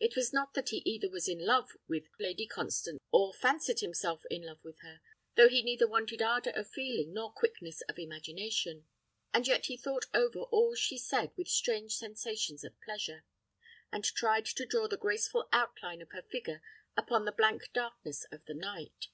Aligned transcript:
It 0.00 0.16
was 0.16 0.32
not 0.32 0.54
that 0.54 0.70
he 0.70 0.78
either 0.78 1.08
was 1.08 1.28
in 1.28 1.46
love 1.46 1.76
with 1.86 2.08
Lady 2.18 2.44
Constance, 2.44 2.98
or 3.12 3.32
fancied 3.32 3.78
himself 3.78 4.24
in 4.28 4.42
love 4.42 4.58
with 4.64 4.80
her, 4.80 5.00
though 5.36 5.48
he 5.48 5.62
neither 5.62 5.86
wanted 5.86 6.20
ardour 6.20 6.52
of 6.56 6.68
feeling 6.68 7.12
nor 7.14 7.30
quickness 7.32 7.80
of 7.82 7.96
imagination; 7.96 8.88
and 9.32 9.46
yet 9.46 9.66
he 9.66 9.76
thought 9.76 10.06
over 10.12 10.40
all 10.40 10.74
she 10.74 10.98
said 10.98 11.30
with 11.36 11.46
strange 11.46 11.94
sensations 11.94 12.64
of 12.64 12.80
pleasure, 12.80 13.24
and 13.92 14.02
tried 14.02 14.46
to 14.46 14.66
draw 14.66 14.88
the 14.88 14.96
graceful 14.96 15.48
outline 15.52 16.02
of 16.02 16.10
her 16.10 16.22
figure 16.22 16.62
upon 16.96 17.24
the 17.24 17.30
blank 17.30 17.70
darkness 17.72 18.24
of 18.32 18.44
the 18.46 18.54
night. 18.54 19.06